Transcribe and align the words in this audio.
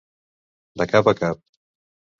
De 0.83 0.89
cap 0.95 1.13
a 1.13 1.17
cap. 1.23 1.47